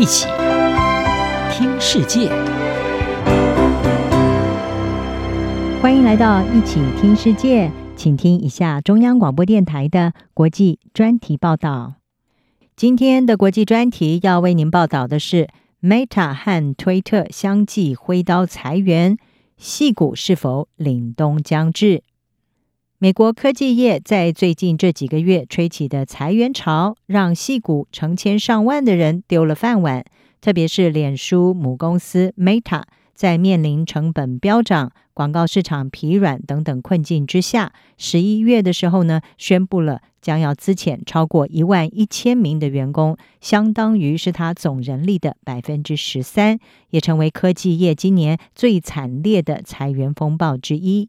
[0.00, 0.26] 一起
[1.52, 2.30] 听世界，
[5.82, 11.96] 欢迎来到一起听世界，请听一下中央广播电台的国际专题报道。
[12.74, 15.48] 今天的国际专题要为您报道的是
[15.82, 19.18] ：Meta 和推特相继挥刀裁员，
[19.58, 22.04] 矽谷是否凛冬将至？
[23.02, 30.04] 美国科技业在最近这几个月吹起的裁员潮，让矽谷成千上万的人丢了饭碗。
[30.42, 32.82] 特别是脸书母公司 Meta，
[33.14, 46.58] 在面临成本飙涨、广告市场疲软等等困境之下，十一月的时候呢，宣布了将要资遣超过一万一千名的员工，相当于是他总人力的百分之十三，
[46.90, 51.08] 也成为科技业今年最惨烈的裁员风暴之一。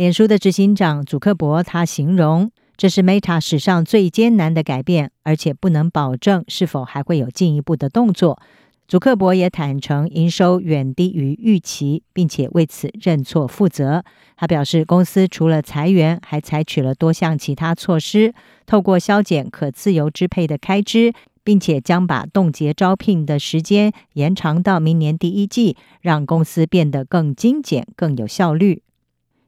[0.00, 8.40] 脸书的执行长祖克伯他形容，这是 Meta 史上最艰难的改变，而且不能保证是否还会有进一步的动作。
[8.88, 14.02] 祖克伯也坦承营收远低于预期，并且为此认错负责。
[14.38, 18.32] 他表示，公司除了裁员，还采取了多项其他措施，
[18.64, 21.12] 透过削减可自由支配的开支，
[21.44, 28.82] 并且将把冻结招聘的时间延长到明年第一季，让公司变得更精简、更有效率。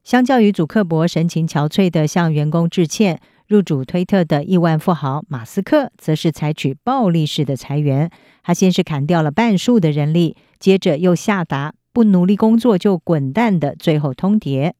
[0.05, 8.11] 相较于祖克伯神情憔悴地向员工致歉，入主推特的亿万富豪马斯克则是采取暴力式的裁员。
[8.43, 14.73] 他先是砍掉了半数的人力，接着又下达不努力工作就滚蛋的最后通牒。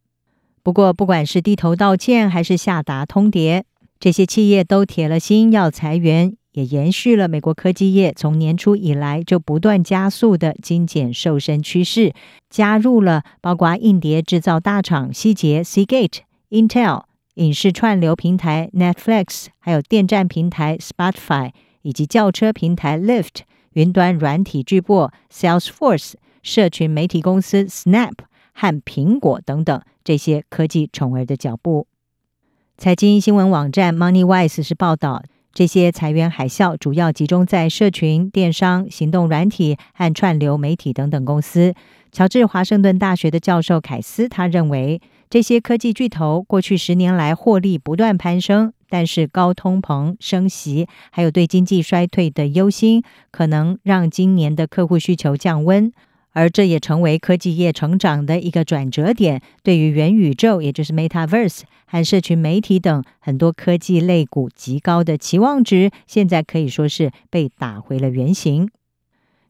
[0.65, 3.63] 不过，不管是低头道歉还是下达通牒，
[4.01, 6.37] 这些企业都铁了心要裁员。
[6.53, 12.13] 也延续了美国科技业从年初以来就不断加速的精简瘦身趋势，
[12.51, 16.19] 加入了包括硬碟制造大厂希捷 （Seagate）、
[16.51, 23.41] Intel、影视串流平台 Netflix，还有电站平台 Spotify，以及轿车平台 Lyft、
[23.73, 28.13] 云端软体巨擘 Salesforce、社群媒体公司 Snap
[28.53, 31.87] 和苹果等等这些科技宠儿的脚步。
[32.77, 35.23] 财经新闻网站 MoneyWise 是报道。
[35.55, 41.75] 这些裁员海啸主要集中在社群、电商、行动软体和串流媒体等等公司。
[42.11, 55.93] 乔治华盛顿大学的教授凯斯他认为，这些科技巨头过去十年来获利不断攀升，但是高通膨、升息，还有对经济衰退的忧心，可能让今年的客户需求降温。
[56.33, 59.41] 而这也成为科技业成长的一个转折点。
[59.63, 68.69] 对于元宇宙，也就是 Metaverse 和社群媒体等很多科技类股极高的期望值，现在可以说是被打回了原形。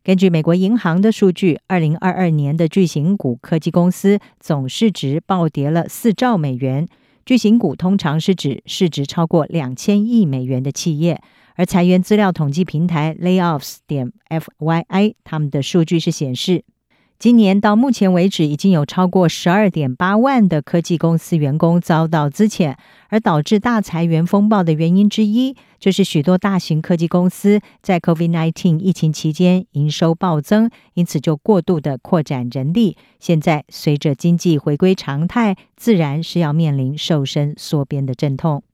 [0.05, 6.89] 根据美国银行的数据，二零二二年的巨型股科技公司总市值暴跌了四兆美元。
[7.25, 11.23] 巨型股通常是指市值超过两千亿美元的企业。
[11.55, 16.65] 而裁员资料统计平台 Layoffs 点 FYI 他们的数据是显示，
[17.23, 22.75] 今年到目前为止，已经有超过十二点八万的科技公司员工遭到资遣，
[23.11, 32.97] 而导致大裁员风暴的原因之一，就是许多大型科技公司在 COVID-19 疫情期间营收暴增，因此就过度的扩展人力。
[33.21, 38.65] 现在随着经济回归常态，自然是要面临瘦身缩编的阵痛。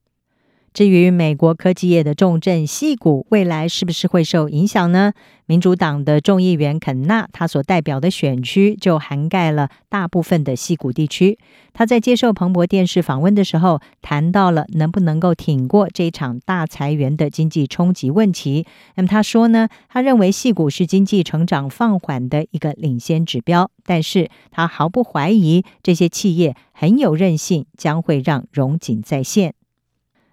[0.72, 5.12] 至于美国科技业的重镇矽谷，未来是不是会受影响呢？
[5.46, 11.38] 民主党的众议员肯纳，他所代表的选区就涵盖了大部分的矽谷地区。
[11.72, 18.66] 他在接受彭博电视访问的时候，谈到了能不能够挺过这一场大裁员的经济冲击问题。
[18.96, 29.54] 那么他说呢，他认为矽谷是经济成长放缓的一个领先指标，但是他毫不怀疑这些企业很有韧性，将会让荣景再现。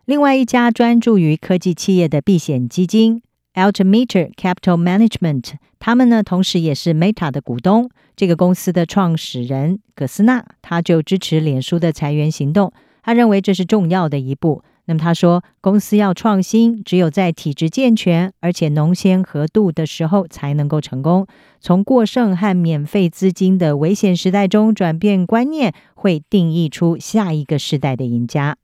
[0.05, 3.23] 另外一家专注于科技企业的避险基金
[3.55, 7.89] Altimeter Capital Management，他们呢，同时也是 Meta 的股东。
[8.15, 12.71] 这个公司的创始人葛斯纳，他就支持脸书的裁员行动。
[13.01, 14.61] 他认为这是重要的一步。
[14.85, 21.25] 那么他说，公司要创新，只有在体制健全而且穠纤合度的时候才能够成功。
[21.59, 28.57] 从过剩和免费资金的危险时代中转变观念，会定义出下一个时代的赢家。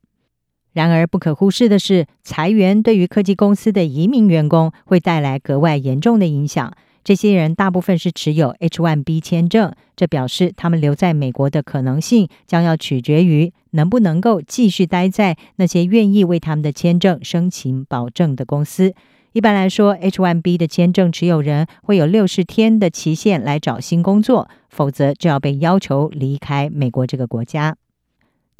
[0.72, 6.72] 然而，不可忽视的是，裁员对于科技公司的移民员工会带来格外严重的影响。
[7.04, 18.94] 这些人大部分是持有 H-1B 签证，这表示他们留在美国的可能性将要取决于能不能够继续待在那些愿意为他们的签证申请保证的公司。
[19.32, 27.74] 一般来说，H-1B 的签证持有人会有六十天的期限来找新工作，否则就要被要求离开美国这个国家。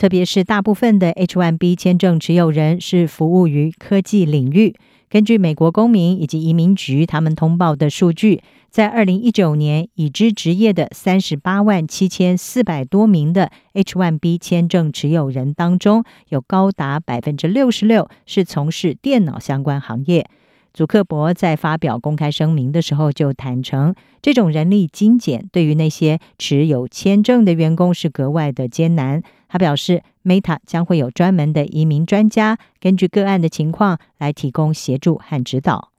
[0.03, 4.75] 特别是大部分的 H-1B 签证持有人是服务于科技领域。
[5.09, 20.27] 根据美国公民以及移民局他们通报的数据，在二零一九年已知职业的三十八万七千四百多名的 H-1B 签证持有人当中，有高达百分之六十六是从事电脑相关行业。
[20.75, 29.23] 祖克伯在发表公开声明的时候就坦承，这种人力精简对于那些持有签证的员工是格外的艰难。
[29.53, 35.91] 他表示，Meta 将会有专门的移民专家，根据个案的情况来提供协助和指导。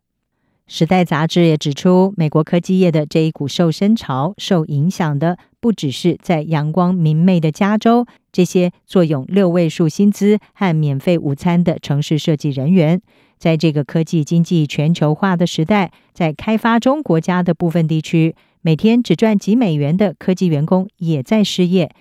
[0.66, 13.00] 时代杂志也指出，美国科技业的这一股瘦身潮受影响的不只是在阳光明媚的加州，这些坐拥六位数薪资和免费午餐的城市设计人员。
[13.38, 21.94] 在这个科技经济全球化的时代，在开发中国家的部分地区，每天只赚几美元的科技员工也在失业。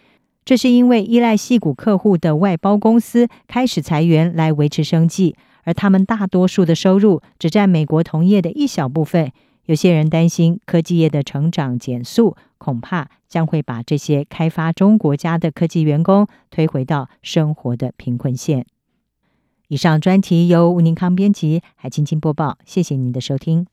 [0.44, 9.30] 这是因为依赖矽谷客户的外包公司开始裁员来维持生计，而他们大多数的收入只占美国同业的一小部分。
[9.66, 18.66] 有些人担心科技业的成长减速，恐怕将会把这些开发中国家的科技员工推回到生活的贫困线。
[19.68, 22.58] 以上专题由吴宁康编辑，海青青播报。
[22.66, 23.66] 谢谢您的收听。